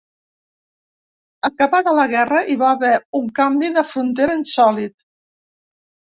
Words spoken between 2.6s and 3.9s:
va haver un canvi de